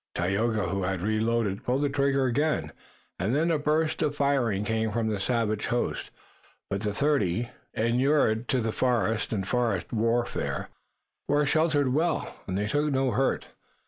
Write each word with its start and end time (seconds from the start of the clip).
Tayoga, 0.15 0.69
who 0.69 0.81
had 0.81 1.03
reloaded, 1.03 1.63
pulled 1.63 1.93
trigger 1.93 2.25
again 2.25 2.71
and 3.19 3.35
then 3.35 3.51
a 3.51 3.59
burst 3.59 4.01
of 4.01 4.15
firing 4.15 4.63
came 4.65 4.89
from 4.89 5.07
the 5.09 5.19
savage 5.19 5.67
host. 5.67 6.09
But 6.71 6.81
the 6.81 6.91
thirty, 6.91 7.51
inured 7.75 8.47
to 8.47 8.61
the 8.61 8.71
forest 8.71 9.31
and 9.31 9.47
forest 9.47 9.93
warfare, 9.93 10.69
were 11.27 11.45
sheltered 11.45 11.93
well, 11.93 12.35
and 12.47 12.57
they 12.57 12.65
took 12.65 12.91
no 12.91 13.11
hurt. 13.11 13.49